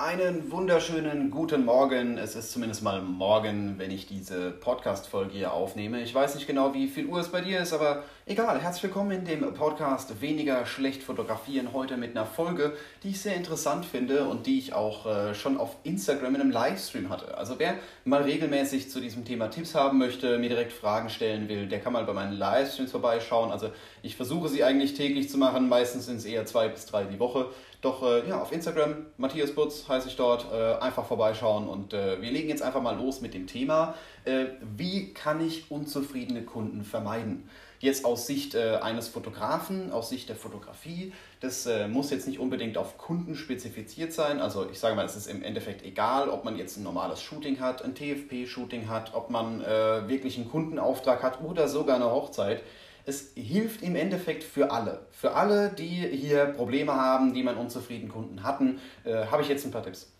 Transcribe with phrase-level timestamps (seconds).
[0.00, 2.18] Einen wunderschönen guten Morgen.
[2.18, 6.00] Es ist zumindest mal morgen, wenn ich diese Podcast-Folge hier aufnehme.
[6.02, 8.60] Ich weiß nicht genau, wie viel Uhr es bei dir ist, aber egal.
[8.60, 11.72] Herzlich willkommen in dem Podcast Weniger schlecht fotografieren.
[11.72, 15.58] Heute mit einer Folge, die ich sehr interessant finde und die ich auch äh, schon
[15.58, 17.36] auf Instagram in einem Livestream hatte.
[17.36, 17.74] Also, wer
[18.04, 21.92] mal regelmäßig zu diesem Thema Tipps haben möchte, mir direkt Fragen stellen will, der kann
[21.92, 23.50] mal bei meinen Livestreams vorbeischauen.
[23.50, 23.72] Also,
[24.04, 25.68] ich versuche sie eigentlich täglich zu machen.
[25.68, 27.46] Meistens sind es eher zwei bis drei die Woche.
[27.80, 32.20] Doch äh, ja, auf Instagram, Matthias Butz heiße ich dort, äh, einfach vorbeischauen und äh,
[32.20, 34.46] wir legen jetzt einfach mal los mit dem Thema, äh,
[34.76, 37.48] wie kann ich unzufriedene Kunden vermeiden?
[37.78, 42.40] Jetzt aus Sicht äh, eines Fotografen, aus Sicht der Fotografie, das äh, muss jetzt nicht
[42.40, 44.40] unbedingt auf Kunden spezifiziert sein.
[44.40, 47.60] Also ich sage mal, es ist im Endeffekt egal, ob man jetzt ein normales Shooting
[47.60, 52.62] hat, ein TFP-Shooting hat, ob man wirklich einen Kundenauftrag hat oder sogar eine Hochzeit
[53.08, 55.00] es hilft im Endeffekt für alle.
[55.10, 59.64] Für alle, die hier Probleme haben, die man unzufriedenen Kunden hatten, äh, habe ich jetzt
[59.64, 60.12] ein paar Tipps.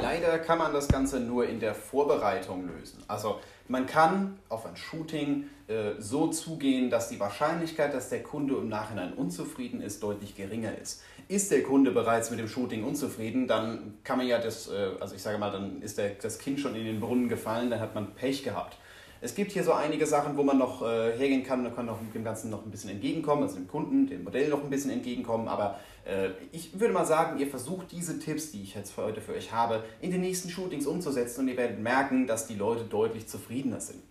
[0.00, 3.02] Leider kann man das Ganze nur in der Vorbereitung lösen.
[3.08, 8.54] Also man kann auf ein Shooting äh, so zugehen, dass die Wahrscheinlichkeit, dass der Kunde
[8.54, 11.02] im Nachhinein unzufrieden ist, deutlich geringer ist.
[11.28, 15.14] Ist der Kunde bereits mit dem Shooting unzufrieden, dann kann man ja das, äh, also
[15.14, 17.94] ich sage mal, dann ist der, das Kind schon in den Brunnen gefallen, dann hat
[17.94, 18.78] man Pech gehabt.
[19.24, 21.98] Es gibt hier so einige Sachen, wo man noch äh, hergehen kann, man kann noch
[22.12, 25.48] dem Ganzen noch ein bisschen entgegenkommen, also dem Kunden, dem Modell noch ein bisschen entgegenkommen.
[25.48, 29.32] Aber äh, ich würde mal sagen, ihr versucht diese Tipps, die ich jetzt heute für
[29.32, 33.26] euch habe, in den nächsten Shootings umzusetzen und ihr werdet merken, dass die Leute deutlich
[33.26, 34.02] zufriedener sind.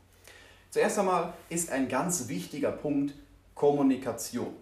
[0.72, 3.14] Zuerst einmal ist ein ganz wichtiger Punkt
[3.54, 4.56] Kommunikation.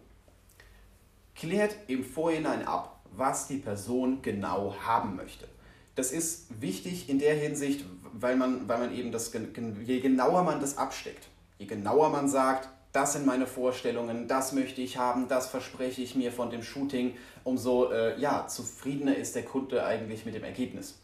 [1.33, 5.47] Klärt im Vorhinein ab, was die Person genau haben möchte.
[5.95, 9.31] Das ist wichtig in der Hinsicht, weil man, weil man eben das,
[9.86, 14.81] je genauer man das absteckt, je genauer man sagt, das sind meine Vorstellungen, das möchte
[14.81, 19.44] ich haben, das verspreche ich mir von dem Shooting, umso äh, ja, zufriedener ist der
[19.44, 20.98] Kunde eigentlich mit dem Ergebnis.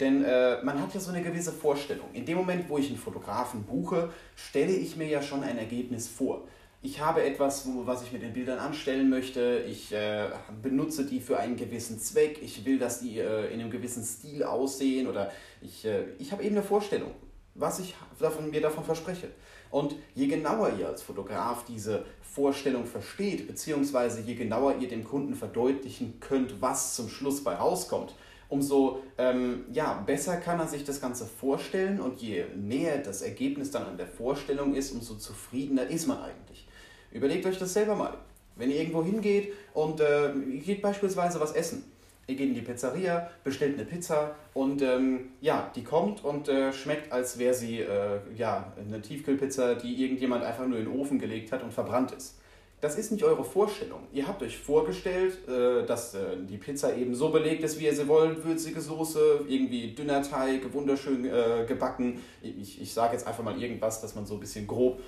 [0.00, 2.06] Denn äh, man hat ja so eine gewisse Vorstellung.
[2.12, 6.08] In dem Moment, wo ich einen Fotografen buche, stelle ich mir ja schon ein Ergebnis
[6.08, 6.42] vor
[6.82, 10.28] ich habe etwas, wo, was ich mit den Bildern anstellen möchte, ich äh,
[10.62, 14.44] benutze die für einen gewissen Zweck, ich will, dass die äh, in einem gewissen Stil
[14.44, 15.30] aussehen oder
[15.60, 17.10] ich, äh, ich habe eben eine Vorstellung,
[17.54, 19.28] was ich davon, mir davon verspreche.
[19.70, 25.34] Und je genauer ihr als Fotograf diese Vorstellung versteht, beziehungsweise je genauer ihr dem Kunden
[25.34, 28.14] verdeutlichen könnt, was zum Schluss bei rauskommt,
[28.48, 33.70] umso ähm, ja, besser kann er sich das Ganze vorstellen und je näher das Ergebnis
[33.70, 36.66] dann an der Vorstellung ist, umso zufriedener ist man eigentlich.
[37.12, 38.14] Überlegt euch das selber mal.
[38.56, 41.84] Wenn ihr irgendwo hingeht und äh, ihr geht beispielsweise was essen.
[42.26, 46.72] Ihr geht in die Pizzeria, bestellt eine Pizza und ähm, ja, die kommt und äh,
[46.72, 51.18] schmeckt, als wäre sie äh, ja, eine Tiefkühlpizza, die irgendjemand einfach nur in den Ofen
[51.18, 52.39] gelegt hat und verbrannt ist.
[52.80, 54.00] Das ist nicht eure Vorstellung.
[54.10, 57.94] Ihr habt euch vorgestellt, äh, dass äh, die Pizza eben so belegt ist, wie ihr
[57.94, 58.42] sie wollt.
[58.42, 62.22] Würzige Soße, irgendwie dünner Teig, wunderschön äh, gebacken.
[62.40, 65.00] Ich, ich sage jetzt einfach mal irgendwas, dass man so ein bisschen grob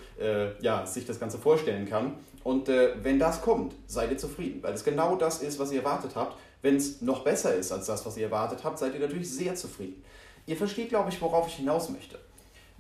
[0.61, 2.15] ja, sich das Ganze vorstellen kann.
[2.45, 6.13] Und wenn das kommt, seid ihr zufrieden, weil es genau das ist, was ihr erwartet
[6.15, 6.37] habt.
[6.61, 9.55] Wenn es noch besser ist als das, was ihr erwartet habt, seid ihr natürlich sehr
[9.55, 10.03] zufrieden.
[10.47, 12.19] Ihr versteht, glaube ich, worauf ich hinaus möchte.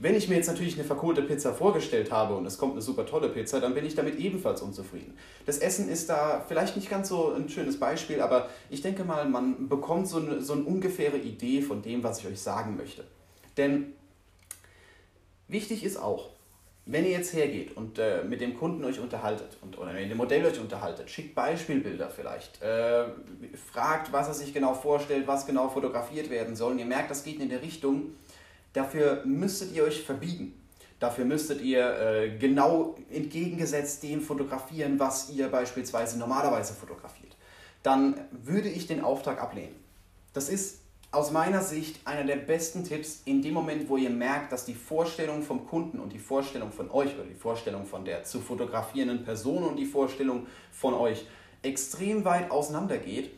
[0.03, 3.07] Wenn ich mir jetzt natürlich eine verkohlte Pizza vorgestellt habe und es kommt eine super
[3.07, 5.17] tolle Pizza, dann bin ich damit ebenfalls unzufrieden.
[5.47, 9.29] Das Essen ist da vielleicht nicht ganz so ein schönes Beispiel, aber ich denke mal,
[9.29, 13.05] man bekommt so eine, so eine ungefähre Idee von dem, was ich euch sagen möchte.
[13.57, 13.93] Denn
[15.47, 16.31] wichtig ist auch,
[16.85, 20.19] wenn ihr jetzt hergeht und äh, mit dem Kunden euch unterhaltet und, oder mit dem
[20.19, 23.05] Modell euch unterhaltet, schickt Beispielbilder vielleicht, äh,
[23.71, 26.73] fragt, was er sich genau vorstellt, was genau fotografiert werden soll.
[26.73, 28.17] Und ihr merkt, das geht in der Richtung,
[28.73, 30.55] Dafür müsstet ihr euch verbiegen.
[30.99, 37.37] Dafür müsstet ihr äh, genau entgegengesetzt dem fotografieren, was ihr beispielsweise normalerweise fotografiert.
[37.83, 39.75] Dann würde ich den Auftrag ablehnen.
[40.33, 40.79] Das ist
[41.11, 44.75] aus meiner Sicht einer der besten Tipps in dem Moment, wo ihr merkt, dass die
[44.75, 49.25] Vorstellung vom Kunden und die Vorstellung von euch oder die Vorstellung von der zu fotografierenden
[49.25, 51.27] Person und die Vorstellung von euch
[51.63, 53.31] extrem weit auseinandergeht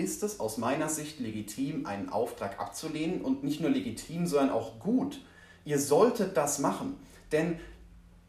[0.00, 4.80] ist es aus meiner Sicht legitim, einen Auftrag abzulehnen und nicht nur legitim, sondern auch
[4.80, 5.20] gut.
[5.64, 6.96] Ihr solltet das machen,
[7.32, 7.60] denn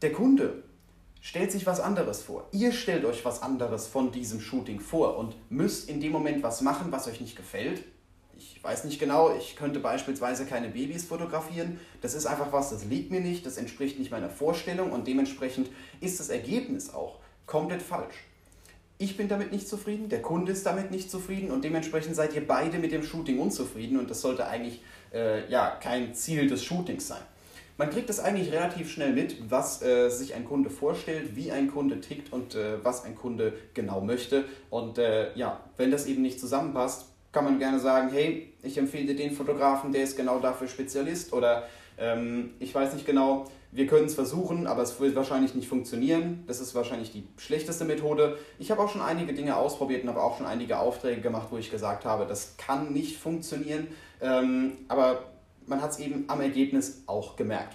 [0.02, 0.62] der Kunde
[1.22, 2.46] stellt sich was anderes vor.
[2.52, 6.60] Ihr stellt euch was anderes von diesem Shooting vor und müsst in dem Moment was
[6.60, 7.84] machen, was euch nicht gefällt.
[8.36, 11.80] Ich weiß nicht genau, ich könnte beispielsweise keine Babys fotografieren.
[12.00, 15.70] Das ist einfach was, das liegt mir nicht, das entspricht nicht meiner Vorstellung und dementsprechend
[16.00, 18.14] ist das Ergebnis auch komplett falsch.
[19.02, 22.46] Ich bin damit nicht zufrieden, der Kunde ist damit nicht zufrieden und dementsprechend seid ihr
[22.46, 24.80] beide mit dem Shooting unzufrieden und das sollte eigentlich
[25.12, 27.22] äh, ja, kein Ziel des Shootings sein.
[27.78, 31.68] Man kriegt es eigentlich relativ schnell mit, was äh, sich ein Kunde vorstellt, wie ein
[31.68, 34.44] Kunde tickt und äh, was ein Kunde genau möchte.
[34.70, 39.06] Und äh, ja, wenn das eben nicht zusammenpasst, kann man gerne sagen, hey, ich empfehle
[39.06, 41.66] dir den Fotografen, der ist genau dafür Spezialist oder
[41.98, 46.44] ähm, ich weiß nicht genau, wir können es versuchen, aber es wird wahrscheinlich nicht funktionieren.
[46.46, 48.36] Das ist wahrscheinlich die schlechteste Methode.
[48.58, 51.56] Ich habe auch schon einige Dinge ausprobiert und habe auch schon einige Aufträge gemacht, wo
[51.56, 53.88] ich gesagt habe, das kann nicht funktionieren.
[54.20, 55.24] Ähm, aber
[55.66, 57.74] man hat es eben am Ergebnis auch gemerkt.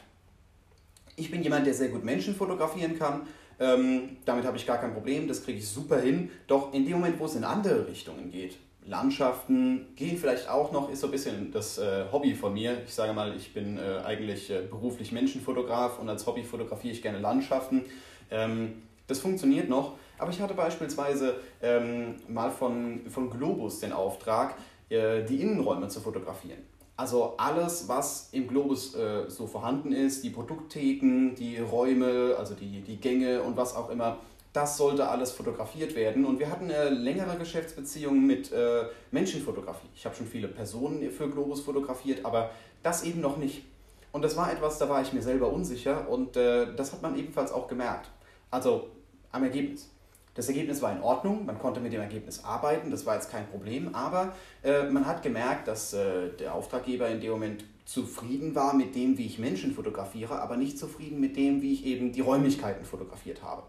[1.16, 3.22] Ich bin jemand, der sehr gut Menschen fotografieren kann.
[3.60, 6.30] Ähm, damit habe ich gar kein Problem, das kriege ich super hin.
[6.46, 10.90] Doch in dem Moment, wo es in andere Richtungen geht, Landschaften gehen vielleicht auch noch,
[10.90, 12.82] ist so ein bisschen das äh, Hobby von mir.
[12.86, 17.02] Ich sage mal, ich bin äh, eigentlich äh, beruflich Menschenfotograf und als Hobby fotografiere ich
[17.02, 17.86] gerne Landschaften.
[18.32, 24.56] Ähm, das funktioniert noch, aber ich hatte beispielsweise ähm, mal von, von Globus den Auftrag,
[24.90, 26.60] äh, die Innenräume zu fotografieren.
[26.98, 32.82] Also alles, was im Globus äh, so vorhanden ist, die Produkttheken, die Räume, also die,
[32.82, 34.18] die Gänge und was auch immer,
[34.58, 36.26] das sollte alles fotografiert werden.
[36.26, 39.88] Und wir hatten eine längere Geschäftsbeziehung mit äh, Menschenfotografie.
[39.96, 42.50] Ich habe schon viele Personen für Globus fotografiert, aber
[42.82, 43.64] das eben noch nicht.
[44.12, 47.16] Und das war etwas, da war ich mir selber unsicher und äh, das hat man
[47.20, 48.10] ebenfalls auch gemerkt.
[48.50, 48.88] Also
[49.32, 49.92] am Ergebnis.
[50.34, 53.48] Das Ergebnis war in Ordnung, man konnte mit dem Ergebnis arbeiten, das war jetzt kein
[53.48, 54.34] Problem, aber
[54.64, 59.20] äh, man hat gemerkt, dass äh, der Auftraggeber in dem Moment zufrieden war mit dem,
[59.20, 63.44] wie ich Menschen fotografiere, aber nicht zufrieden mit dem, wie ich eben die Räumlichkeiten fotografiert
[63.44, 63.64] habe.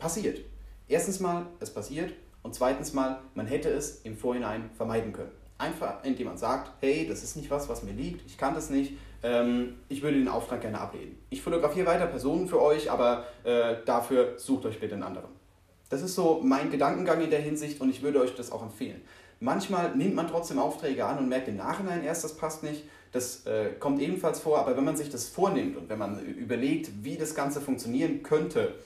[0.00, 0.40] Passiert.
[0.88, 5.30] Erstens mal, es passiert und zweitens mal, man hätte es im Vorhinein vermeiden können.
[5.58, 8.70] Einfach, indem man sagt, hey, das ist nicht was, was mir liegt, ich kann das
[8.70, 11.18] nicht, ähm, ich würde den Auftrag gerne ablehnen.
[11.28, 15.28] Ich fotografiere weiter Personen für euch, aber äh, dafür sucht euch bitte einen anderen.
[15.90, 19.02] Das ist so mein Gedankengang in der Hinsicht und ich würde euch das auch empfehlen.
[19.38, 22.84] Manchmal nimmt man trotzdem Aufträge an und merkt im Nachhinein erst, das passt nicht.
[23.12, 26.90] Das äh, kommt ebenfalls vor, aber wenn man sich das vornimmt und wenn man überlegt,
[27.02, 28.76] wie das Ganze funktionieren könnte,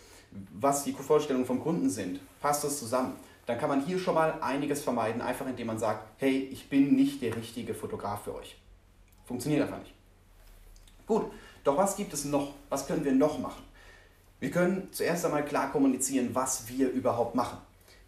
[0.53, 3.15] was die Vorstellungen vom Kunden sind, passt das zusammen,
[3.47, 6.95] dann kann man hier schon mal einiges vermeiden, einfach indem man sagt, hey, ich bin
[6.95, 8.57] nicht der richtige Fotograf für euch.
[9.25, 9.95] Funktioniert einfach nicht.
[11.07, 11.31] Gut,
[11.63, 12.55] doch was gibt es noch?
[12.69, 13.63] Was können wir noch machen?
[14.41, 17.59] Wir können zuerst einmal klar kommunizieren, was wir überhaupt machen.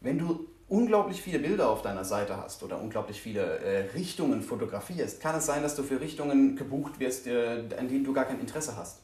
[0.01, 5.21] Wenn du unglaublich viele Bilder auf deiner Seite hast oder unglaublich viele äh, Richtungen fotografierst,
[5.21, 8.41] kann es sein, dass du für Richtungen gebucht wirst, äh, an denen du gar kein
[8.41, 9.01] Interesse hast.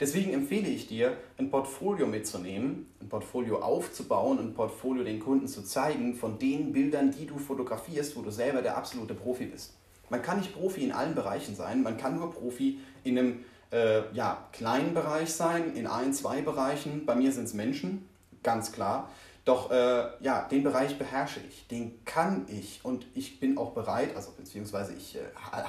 [0.00, 5.62] Deswegen empfehle ich dir, ein Portfolio mitzunehmen, ein Portfolio aufzubauen, ein Portfolio den Kunden zu
[5.62, 9.74] zeigen von den Bildern, die du fotografierst, wo du selber der absolute Profi bist.
[10.10, 14.02] Man kann nicht Profi in allen Bereichen sein, man kann nur Profi in einem äh,
[14.12, 17.06] ja, kleinen Bereich sein, in ein, zwei Bereichen.
[17.06, 18.08] Bei mir sind es Menschen,
[18.42, 19.10] ganz klar.
[19.44, 24.16] Doch äh, ja, den Bereich beherrsche ich, den kann ich und ich bin auch bereit,
[24.16, 25.20] also beziehungsweise ich äh,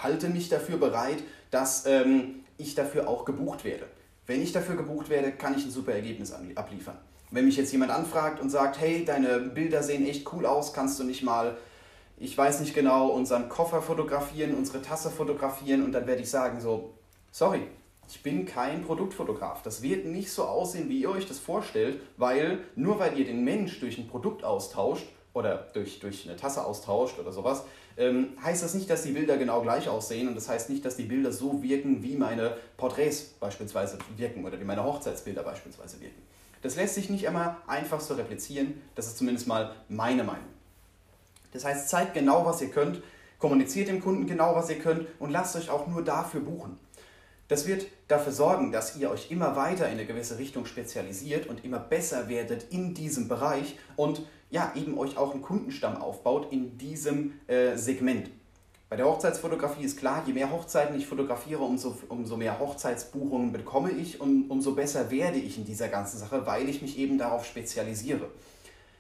[0.02, 1.18] halte mich dafür bereit,
[1.52, 3.86] dass ähm, ich dafür auch gebucht werde.
[4.28, 6.98] Wenn ich dafür gebucht werde, kann ich ein super Ergebnis abliefern.
[7.32, 11.00] Wenn mich jetzt jemand anfragt und sagt, hey, deine Bilder sehen echt cool aus, kannst
[11.00, 11.58] du nicht mal,
[12.18, 16.60] ich weiß nicht genau, unseren Koffer fotografieren, unsere Tasse fotografieren und dann werde ich sagen
[16.60, 16.94] so,
[17.32, 17.62] sorry,
[18.08, 19.64] ich bin kein Produktfotograf.
[19.64, 23.44] Das wird nicht so aussehen, wie ihr euch das vorstellt, weil nur weil ihr den
[23.44, 27.64] Mensch durch ein Produkt austauscht oder durch, durch eine Tasse austauscht oder sowas,
[27.98, 30.96] ähm, heißt das nicht, dass die Bilder genau gleich aussehen und das heißt nicht, dass
[30.96, 36.22] die Bilder so wirken, wie meine Porträts beispielsweise wirken oder wie meine Hochzeitsbilder beispielsweise wirken.
[36.62, 40.48] Das lässt sich nicht immer einfach so replizieren, das ist zumindest mal meine Meinung.
[41.52, 43.04] Das heißt, zeigt genau, was ihr könnt,
[43.38, 46.80] kommuniziert dem Kunden genau, was ihr könnt und lasst euch auch nur dafür buchen.
[47.48, 51.64] Das wird dafür sorgen, dass ihr euch immer weiter in eine gewisse Richtung spezialisiert und
[51.64, 54.24] immer besser werdet in diesem Bereich und
[54.56, 58.32] ja, eben euch auch einen Kundenstamm aufbaut in diesem äh, Segment.
[58.88, 63.92] Bei der Hochzeitsfotografie ist klar, je mehr Hochzeiten ich fotografiere, umso, umso mehr Hochzeitsbuchungen bekomme
[63.92, 67.46] ich und umso besser werde ich in dieser ganzen Sache, weil ich mich eben darauf
[67.46, 68.30] spezialisiere.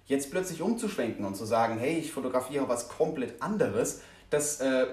[0.08, 4.88] Jetzt plötzlich umzuschwenken und zu sagen, hey, ich fotografiere was komplett anderes, das, äh,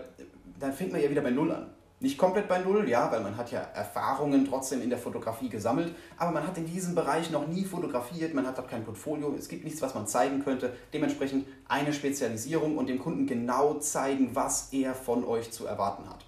[0.61, 1.71] dann fängt man ja wieder bei Null an.
[2.03, 5.95] Nicht komplett bei Null, ja, weil man hat ja Erfahrungen trotzdem in der Fotografie gesammelt,
[6.17, 9.49] aber man hat in diesem Bereich noch nie fotografiert, man hat auch kein Portfolio, es
[9.49, 10.77] gibt nichts, was man zeigen könnte.
[10.93, 16.25] Dementsprechend eine Spezialisierung und dem Kunden genau zeigen, was er von euch zu erwarten hat.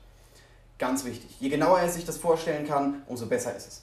[0.79, 1.29] Ganz wichtig.
[1.41, 3.83] Je genauer er sich das vorstellen kann, umso besser ist es.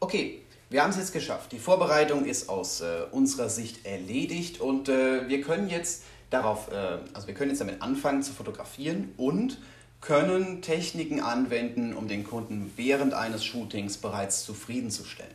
[0.00, 1.52] Okay, wir haben es jetzt geschafft.
[1.52, 6.98] Die Vorbereitung ist aus äh, unserer Sicht erledigt und äh, wir können jetzt darauf, äh,
[7.14, 9.58] also wir können jetzt damit anfangen zu fotografieren und
[10.06, 15.34] können Techniken anwenden, um den Kunden während eines Shootings bereits zufriedenzustellen.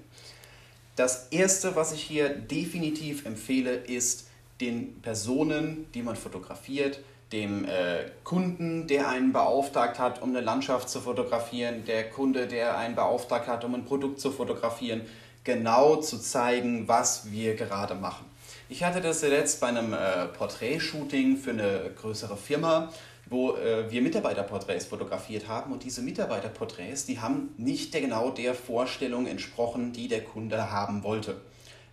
[0.95, 4.27] Das Erste, was ich hier definitiv empfehle, ist
[4.61, 6.99] den Personen, die man fotografiert,
[7.33, 12.77] dem äh, Kunden, der einen beauftragt hat, um eine Landschaft zu fotografieren, der Kunde, der
[12.77, 15.01] einen beauftragt hat, um ein Produkt zu fotografieren,
[15.43, 18.25] genau zu zeigen, was wir gerade machen.
[18.69, 22.89] Ich hatte das jetzt bei einem äh, Porträtshooting für eine größere Firma,
[23.31, 25.71] wo äh, wir Mitarbeiterporträts fotografiert haben.
[25.71, 31.03] Und diese Mitarbeiterporträts, die haben nicht der, genau der Vorstellung entsprochen, die der Kunde haben
[31.03, 31.39] wollte.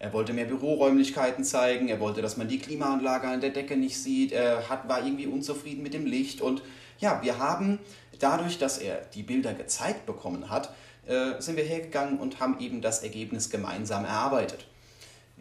[0.01, 3.99] Er wollte mehr Büroräumlichkeiten zeigen, er wollte, dass man die Klimaanlage an der Decke nicht
[3.99, 6.41] sieht, er hat, war irgendwie unzufrieden mit dem Licht.
[6.41, 6.63] Und
[6.99, 7.79] ja, wir haben
[8.19, 10.75] dadurch, dass er die Bilder gezeigt bekommen hat,
[11.07, 14.67] äh, sind wir hergegangen und haben eben das Ergebnis gemeinsam erarbeitet.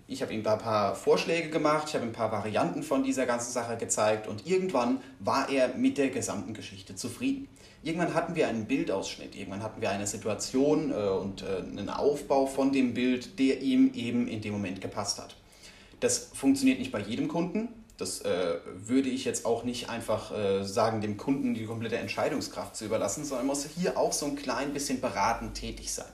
[0.09, 3.03] Ich habe ihm da ein paar Vorschläge gemacht, ich habe ihm ein paar Varianten von
[3.03, 7.49] dieser ganzen Sache gezeigt und irgendwann war er mit der gesamten Geschichte zufrieden.
[7.83, 12.45] Irgendwann hatten wir einen Bildausschnitt, irgendwann hatten wir eine Situation äh, und äh, einen Aufbau
[12.45, 15.35] von dem Bild, der ihm eben in dem Moment gepasst hat.
[15.99, 17.67] Das funktioniert nicht bei jedem Kunden.
[17.97, 22.85] Das äh, würde ich jetzt auch nicht einfach sagen, dem Kunden die komplette Entscheidungskraft zu
[22.85, 26.05] überlassen, sondern muss hier auch so ein klein bisschen beratend tätig sein.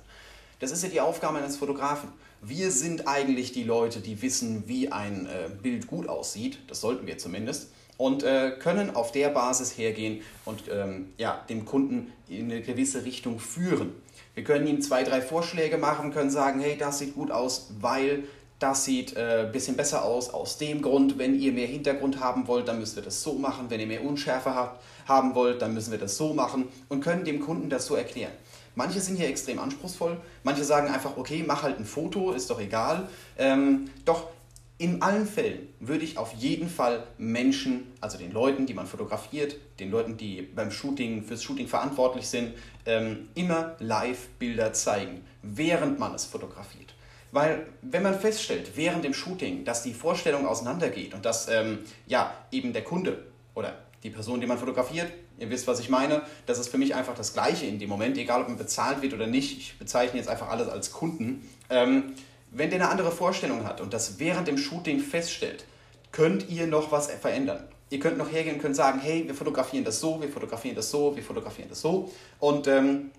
[0.59, 2.09] Das ist ja die Aufgabe eines Fotografen.
[2.41, 6.59] Wir sind eigentlich die Leute, die wissen, wie ein äh, Bild gut aussieht.
[6.67, 7.69] Das sollten wir zumindest.
[7.97, 13.05] Und äh, können auf der Basis hergehen und ähm, ja, dem Kunden in eine gewisse
[13.05, 13.93] Richtung führen.
[14.35, 18.23] Wir können ihm zwei, drei Vorschläge machen, können sagen, hey, das sieht gut aus, weil
[18.63, 21.17] das sieht ein äh, bisschen besser aus aus dem Grund.
[21.17, 23.65] Wenn ihr mehr Hintergrund haben wollt, dann müsst ihr das so machen.
[23.67, 27.25] Wenn ihr mehr Unschärfe habt, haben wollt, dann müssen wir das so machen und können
[27.25, 28.31] dem Kunden das so erklären.
[28.75, 32.59] Manche sind hier extrem anspruchsvoll, manche sagen einfach, okay, mach halt ein Foto, ist doch
[32.61, 33.09] egal.
[33.37, 34.29] Ähm, doch
[34.77, 39.57] in allen Fällen würde ich auf jeden Fall Menschen, also den Leuten, die man fotografiert,
[39.81, 42.53] den Leuten, die beim Shooting, fürs Shooting verantwortlich sind,
[42.85, 46.92] ähm, immer Live-Bilder zeigen, während man es fotografiert.
[47.33, 52.31] Weil wenn man feststellt, während dem Shooting, dass die Vorstellung auseinandergeht und dass ähm, ja,
[52.51, 53.25] eben der Kunde
[53.55, 53.73] oder
[54.03, 57.15] die Person, die man fotografiert, ihr wisst, was ich meine, das ist für mich einfach
[57.15, 60.29] das Gleiche in dem Moment, egal ob man bezahlt wird oder nicht, ich bezeichne jetzt
[60.29, 61.49] einfach alles als Kunden.
[61.71, 62.13] Ähm,
[62.51, 65.65] wenn der eine andere Vorstellung hat und das während dem Shooting feststellt,
[66.11, 67.63] könnt ihr noch was verändern.
[67.89, 70.91] Ihr könnt noch hergehen und könnt sagen, hey, wir fotografieren das so, wir fotografieren das
[70.91, 73.09] so, wir fotografieren das so und ähm,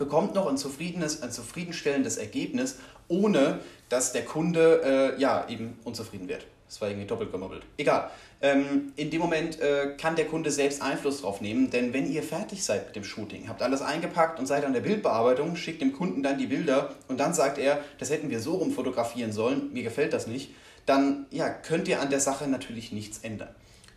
[0.00, 6.26] bekommt noch ein, zufriedenes, ein zufriedenstellendes Ergebnis, ohne dass der Kunde äh, ja eben unzufrieden
[6.26, 6.46] wird.
[6.66, 7.62] Das war irgendwie doppelt gemobbelt.
[7.76, 8.10] Egal.
[8.40, 12.22] Ähm, in dem Moment äh, kann der Kunde selbst Einfluss drauf nehmen, denn wenn ihr
[12.22, 15.92] fertig seid mit dem Shooting, habt alles eingepackt und seid an der Bildbearbeitung, schickt dem
[15.92, 19.72] Kunden dann die Bilder und dann sagt er, das hätten wir so rum fotografieren sollen,
[19.72, 20.52] mir gefällt das nicht,
[20.86, 23.50] dann ja, könnt ihr an der Sache natürlich nichts ändern.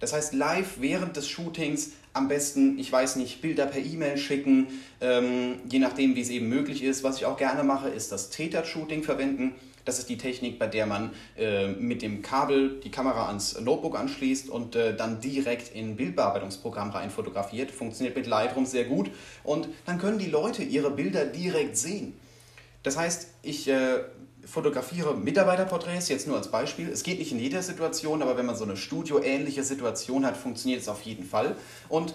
[0.03, 4.67] Das heißt, live während des Shootings am besten, ich weiß nicht, Bilder per E-Mail schicken,
[5.00, 7.05] ähm, je nachdem, wie es eben möglich ist.
[7.05, 9.55] Was ich auch gerne mache, ist das Täter-Shooting verwenden.
[9.86, 13.98] Das ist die Technik, bei der man äh, mit dem Kabel die Kamera ans Notebook
[13.98, 17.72] anschließt und äh, dann direkt in ein Bildbearbeitungsprogramm rein fotografiert.
[17.72, 19.10] Funktioniert mit Lightroom sehr gut
[19.45, 22.19] und dann können die Leute ihre Bilder direkt sehen.
[22.83, 24.01] Das heißt, ich äh,
[24.45, 26.89] fotografiere Mitarbeiterporträts, jetzt nur als Beispiel.
[26.89, 30.81] Es geht nicht in jeder Situation, aber wenn man so eine studioähnliche Situation hat, funktioniert
[30.81, 31.55] es auf jeden Fall.
[31.89, 32.13] Und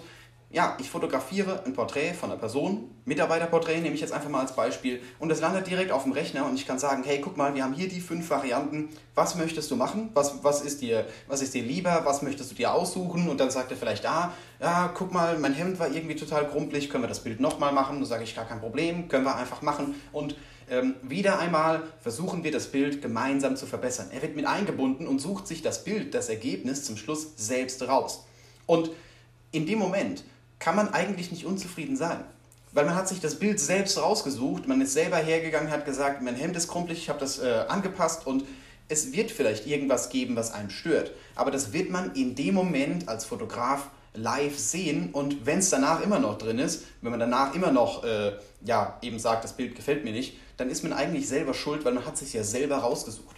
[0.51, 4.55] ja, ich fotografiere ein Porträt von einer Person, Mitarbeiterporträt nehme ich jetzt einfach mal als
[4.55, 7.53] Beispiel und es landet direkt auf dem Rechner und ich kann sagen, hey, guck mal,
[7.53, 11.43] wir haben hier die fünf Varianten, was möchtest du machen, was, was, ist, dir, was
[11.43, 13.29] ist dir lieber, was möchtest du dir aussuchen?
[13.29, 16.89] Und dann sagt er vielleicht, ah, ja, guck mal, mein Hemd war irgendwie total krumpelig,
[16.89, 19.61] können wir das Bild nochmal machen, dann sage ich, gar kein Problem, können wir einfach
[19.61, 19.95] machen.
[20.11, 20.35] Und
[20.69, 24.07] ähm, wieder einmal versuchen wir das Bild gemeinsam zu verbessern.
[24.11, 28.25] Er wird mit eingebunden und sucht sich das Bild, das Ergebnis zum Schluss selbst raus.
[28.65, 28.91] Und
[29.51, 30.23] in dem Moment
[30.59, 32.23] kann man eigentlich nicht unzufrieden sein.
[32.71, 36.35] Weil man hat sich das Bild selbst rausgesucht, man ist selber hergegangen, hat gesagt, mein
[36.35, 38.43] Hemd ist krumpelig, ich habe das äh, angepasst und
[38.89, 41.11] es wird vielleicht irgendwas geben, was einen stört.
[41.35, 46.01] Aber das wird man in dem Moment als Fotograf live sehen und wenn es danach
[46.01, 48.33] immer noch drin ist, wenn man danach immer noch äh,
[48.65, 51.93] ja, eben sagt, das Bild gefällt mir nicht, dann ist man eigentlich selber schuld, weil
[51.93, 53.35] man hat sich ja selber rausgesucht.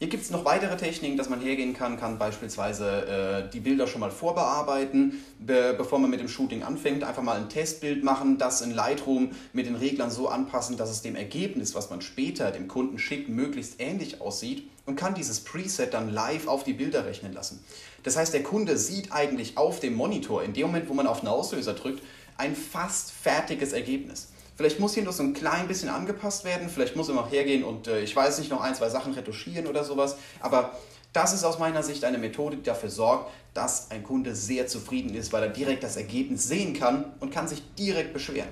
[0.00, 3.88] Hier gibt es noch weitere Techniken, dass man hergehen kann, kann beispielsweise äh, die Bilder
[3.88, 8.38] schon mal vorbearbeiten, be bevor man mit dem Shooting anfängt, einfach mal ein Testbild machen,
[8.38, 12.52] das in Lightroom mit den Reglern so anpassen, dass es dem Ergebnis, was man später
[12.52, 17.04] dem Kunden schickt, möglichst ähnlich aussieht und kann dieses Preset dann live auf die Bilder
[17.04, 17.64] rechnen lassen.
[18.04, 21.20] Das heißt, der Kunde sieht eigentlich auf dem Monitor, in dem Moment, wo man auf
[21.20, 22.04] den Auslöser drückt,
[22.36, 24.28] ein fast fertiges Ergebnis.
[24.58, 27.62] Vielleicht muss hier noch so ein klein bisschen angepasst werden, vielleicht muss er noch hergehen
[27.62, 30.16] und äh, ich weiß nicht, noch ein, zwei Sachen retuschieren oder sowas.
[30.40, 30.72] Aber
[31.12, 35.14] das ist aus meiner Sicht eine Methode, die dafür sorgt, dass ein Kunde sehr zufrieden
[35.14, 38.48] ist, weil er direkt das Ergebnis sehen kann und kann sich direkt beschweren.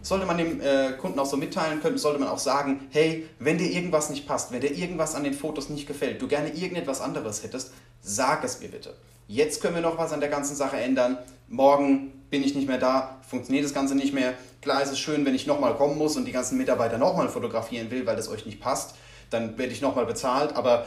[0.00, 3.58] Sollte man dem äh, Kunden auch so mitteilen können, sollte man auch sagen, hey, wenn
[3.58, 7.00] dir irgendwas nicht passt, wenn dir irgendwas an den Fotos nicht gefällt, du gerne irgendetwas
[7.00, 8.94] anderes hättest, sag es mir bitte.
[9.26, 11.18] Jetzt können wir noch was an der ganzen Sache ändern.
[11.48, 14.34] Morgen bin ich nicht mehr da, funktioniert das Ganze nicht mehr.
[14.60, 17.90] Klar ist es schön, wenn ich nochmal kommen muss und die ganzen Mitarbeiter nochmal fotografieren
[17.90, 18.94] will, weil das euch nicht passt.
[19.30, 20.56] Dann werde ich nochmal bezahlt.
[20.56, 20.86] Aber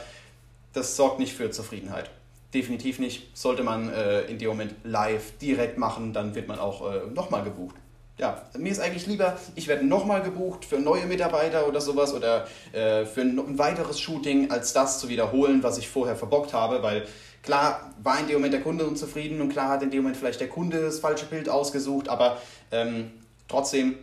[0.74, 2.10] das sorgt nicht für Zufriedenheit.
[2.54, 3.36] Definitiv nicht.
[3.38, 7.44] Sollte man äh, in dem Moment live direkt machen, dann wird man auch äh, nochmal
[7.44, 7.76] gebucht.
[8.18, 12.46] Ja, mir ist eigentlich lieber, ich werde nochmal gebucht für neue Mitarbeiter oder sowas oder
[12.72, 16.84] äh, für ein, ein weiteres Shooting, als das zu wiederholen, was ich vorher verbockt habe,
[16.84, 17.08] weil
[17.44, 20.40] klar war in dem Moment der Kunde unzufrieden und klar hat in dem Moment vielleicht
[20.40, 23.12] der Kunde das falsche Bild ausgesucht, aber ähm,
[23.48, 23.96] trotzdem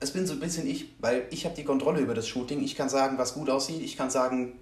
[0.00, 2.62] es bin so ein bisschen ich, weil ich habe die Kontrolle über das Shooting.
[2.62, 3.82] Ich kann sagen, was gut aussieht.
[3.82, 4.52] Ich kann sagen,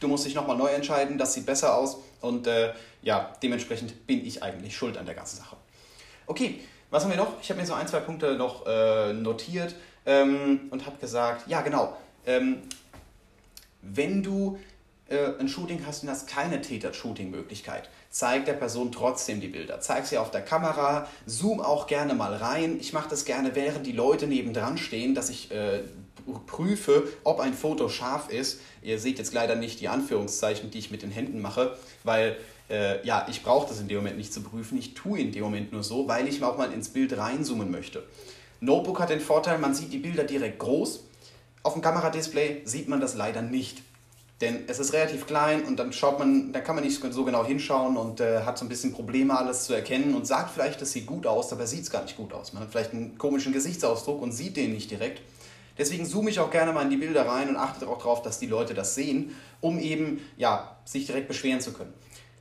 [0.00, 1.98] du musst dich nochmal neu entscheiden, das sieht besser aus.
[2.20, 2.72] Und äh,
[3.02, 5.56] ja, dementsprechend bin ich eigentlich schuld an der ganzen Sache.
[6.26, 6.60] Okay,
[6.90, 7.40] was haben wir noch?
[7.42, 9.74] Ich habe mir so ein, zwei Punkte noch äh, notiert
[10.06, 12.62] ähm, und habe gesagt, ja genau, ähm,
[13.82, 14.58] wenn du
[15.08, 19.80] äh, ein Shooting hast und hast keine Täter-Shooting-Möglichkeit, zeig der Person trotzdem die Bilder.
[19.80, 22.78] Zeig sie auf der Kamera, zoom auch gerne mal rein.
[22.80, 25.82] Ich mache das gerne, während die Leute nebendran stehen, dass ich äh,
[26.46, 28.60] prüfe, ob ein Foto scharf ist.
[28.82, 32.36] Ihr seht jetzt leider nicht die Anführungszeichen, die ich mit den Händen mache, weil
[32.70, 34.78] äh, ja, ich brauche das in dem Moment nicht zu prüfen.
[34.78, 38.04] Ich tue in dem Moment nur so, weil ich auch mal ins Bild reinzoomen möchte.
[38.60, 41.04] Notebook hat den Vorteil, man sieht die Bilder direkt groß.
[41.62, 43.82] Auf dem Kameradisplay sieht man das leider nicht.
[44.44, 47.46] Denn es ist relativ klein und dann schaut man, da kann man nicht so genau
[47.46, 50.92] hinschauen und äh, hat so ein bisschen Probleme, alles zu erkennen und sagt vielleicht, das
[50.92, 52.52] sieht gut aus, dabei sieht es gar nicht gut aus.
[52.52, 55.22] Man hat vielleicht einen komischen Gesichtsausdruck und sieht den nicht direkt.
[55.78, 58.38] Deswegen zoome ich auch gerne mal in die Bilder rein und achte auch darauf, dass
[58.38, 61.94] die Leute das sehen, um eben ja, sich direkt beschweren zu können.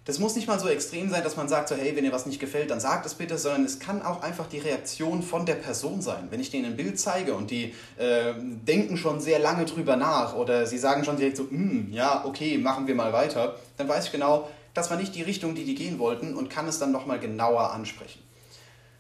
[0.06, 2.26] Das muss nicht mal so extrem sein, dass man sagt, so, hey, wenn dir was
[2.26, 5.56] nicht gefällt, dann sagt es bitte, sondern es kann auch einfach die Reaktion von der
[5.56, 6.28] Person sein.
[6.30, 10.36] Wenn ich denen ein Bild zeige und die äh, denken schon sehr lange drüber nach
[10.36, 14.08] oder sie sagen schon direkt so, hm, ja, okay, machen wir mal weiter, dann weiß
[14.08, 16.92] ich genau, das war nicht die Richtung, die die gehen wollten und kann es dann
[16.92, 18.20] nochmal genauer ansprechen.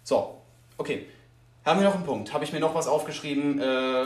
[0.03, 0.37] So,
[0.77, 1.07] okay.
[1.65, 2.33] Haben wir noch einen Punkt?
[2.33, 3.59] Habe ich mir noch was aufgeschrieben?
[3.59, 4.05] Äh,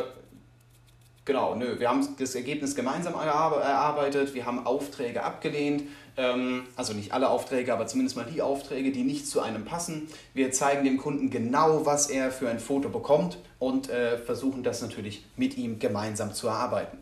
[1.27, 1.79] genau, nö.
[1.79, 5.83] Wir haben das Ergebnis gemeinsam erarbeitet, wir haben Aufträge abgelehnt.
[6.15, 10.07] Ähm, also nicht alle Aufträge, aber zumindest mal die Aufträge, die nicht zu einem passen.
[10.33, 14.81] Wir zeigen dem Kunden genau, was er für ein Foto bekommt und äh, versuchen das
[14.81, 16.97] natürlich mit ihm gemeinsam zu erarbeiten.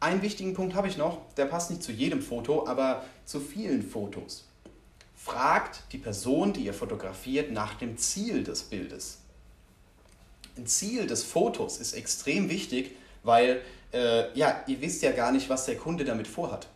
[0.00, 3.88] Einen wichtigen Punkt habe ich noch, der passt nicht zu jedem Foto, aber zu vielen
[3.88, 4.44] Fotos.
[5.16, 9.18] Fragt die Person, die ihr fotografiert, nach dem Ziel des Bildes.
[10.56, 15.48] Ein Ziel des Fotos ist extrem wichtig, weil äh, ja, ihr wisst ja gar nicht,
[15.48, 16.66] was der Kunde damit vorhat.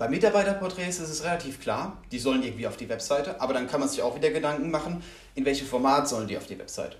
[0.00, 3.80] Bei Mitarbeiterporträts ist es relativ klar, die sollen irgendwie auf die Webseite, aber dann kann
[3.80, 5.02] man sich auch wieder Gedanken machen,
[5.34, 6.96] in welchem Format sollen die auf die Webseite.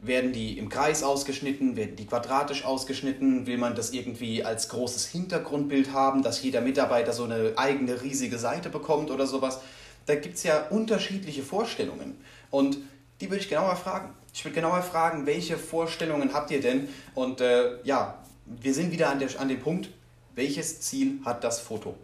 [0.00, 5.06] Werden die im Kreis ausgeschnitten, werden die quadratisch ausgeschnitten, will man das irgendwie als großes
[5.06, 9.60] Hintergrundbild haben, dass jeder Mitarbeiter so eine eigene riesige Seite bekommt oder sowas.
[10.04, 12.76] Da gibt es ja unterschiedliche Vorstellungen und
[13.22, 14.12] die würde ich genauer fragen.
[14.32, 16.88] Ich würde genauer fragen, welche Vorstellungen habt ihr denn?
[17.14, 19.90] Und äh, ja, wir sind wieder an, der, an dem Punkt,
[20.34, 21.96] welches Ziel hat das Foto?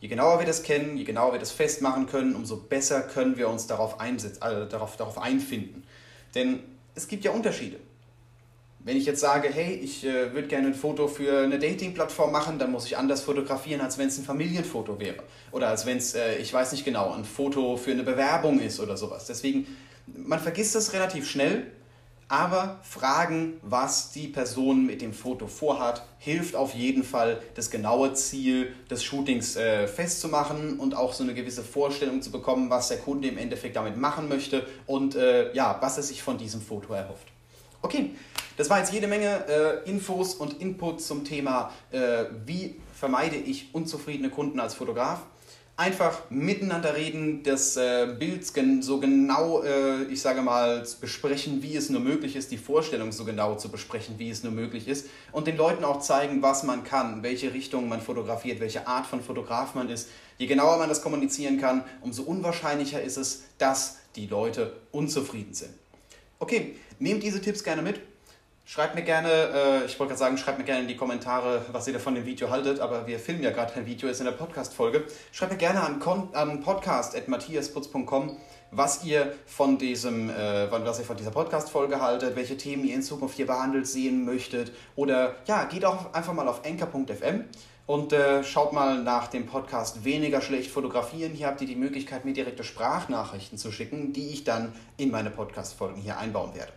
[0.00, 3.48] Je genauer wir das kennen, je genauer wir das festmachen können, umso besser können wir
[3.48, 5.84] uns darauf, einsetzen, äh, darauf, darauf einfinden.
[6.34, 6.60] Denn
[6.94, 7.78] es gibt ja Unterschiede.
[8.80, 12.58] Wenn ich jetzt sage, hey, ich äh, würde gerne ein Foto für eine Dating-Plattform machen,
[12.58, 15.22] dann muss ich anders fotografieren, als wenn es ein Familienfoto wäre.
[15.52, 18.80] Oder als wenn es, äh, ich weiß nicht genau, ein Foto für eine Bewerbung ist
[18.80, 19.24] oder sowas.
[19.24, 19.66] Deswegen,
[20.06, 21.70] man vergisst das relativ schnell
[22.28, 28.14] aber fragen, was die Person mit dem Foto vorhat, hilft auf jeden Fall, das genaue
[28.14, 32.98] Ziel des Shootings äh, festzumachen und auch so eine gewisse Vorstellung zu bekommen, was der
[32.98, 36.94] Kunde im Endeffekt damit machen möchte und äh, ja, was er sich von diesem Foto
[36.94, 37.28] erhofft.
[37.82, 38.10] Okay,
[38.56, 43.74] das war jetzt jede Menge äh, Infos und Input zum Thema, äh, wie vermeide ich
[43.74, 45.20] unzufriedene Kunden als Fotograf
[45.76, 48.46] einfach miteinander reden, das äh, Bild
[48.80, 53.10] so genau, äh, ich sage mal, zu besprechen, wie es nur möglich ist, die Vorstellung
[53.10, 56.62] so genau zu besprechen, wie es nur möglich ist und den Leuten auch zeigen, was
[56.62, 60.08] man kann, welche Richtung man fotografiert, welche Art von Fotograf man ist.
[60.38, 65.72] Je genauer man das kommunizieren kann, umso unwahrscheinlicher ist es, dass die Leute unzufrieden sind.
[66.38, 68.00] Okay, nehmt diese Tipps gerne mit.
[68.66, 71.86] Schreibt mir gerne, äh, ich wollte gerade sagen, schreibt mir gerne in die Kommentare, was
[71.86, 74.32] ihr davon dem Video haltet, aber wir filmen ja gerade ein Video, ist in der
[74.32, 75.04] Podcast-Folge.
[75.32, 76.00] Schreibt mir gerne an,
[76.32, 78.38] an podcast.matthiasputz.com,
[78.70, 83.02] was ihr von diesem, äh, was ihr von dieser Podcast-Folge haltet, welche Themen ihr in
[83.02, 84.72] Zukunft hier behandelt sehen möchtet.
[84.96, 87.44] Oder ja, geht auch einfach mal auf anchor.fm
[87.86, 91.32] und äh, schaut mal nach dem Podcast Weniger schlecht fotografieren.
[91.32, 95.28] Hier habt ihr die Möglichkeit, mir direkte Sprachnachrichten zu schicken, die ich dann in meine
[95.28, 96.72] Podcast-Folgen hier einbauen werde.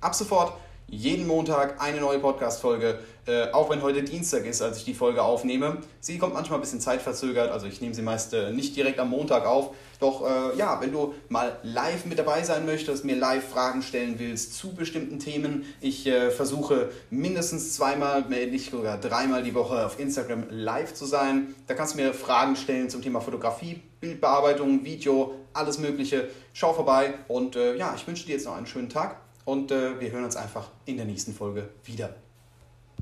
[0.00, 0.52] Ab sofort
[0.86, 5.22] jeden Montag eine neue Podcast-Folge, äh, auch wenn heute Dienstag ist, als ich die Folge
[5.22, 5.78] aufnehme.
[6.00, 9.10] Sie kommt manchmal ein bisschen zeitverzögert, also ich nehme sie meist äh, nicht direkt am
[9.10, 9.70] Montag auf.
[9.98, 14.16] Doch äh, ja, wenn du mal live mit dabei sein möchtest, mir live Fragen stellen
[14.18, 19.86] willst zu bestimmten Themen, ich äh, versuche mindestens zweimal, wenn nicht sogar dreimal die Woche
[19.86, 21.54] auf Instagram live zu sein.
[21.66, 26.28] Da kannst du mir Fragen stellen zum Thema Fotografie, Bildbearbeitung, Video, alles Mögliche.
[26.52, 30.00] Schau vorbei und äh, ja, ich wünsche dir jetzt noch einen schönen Tag und äh,
[30.00, 32.14] wir hören uns einfach in der nächsten Folge wieder.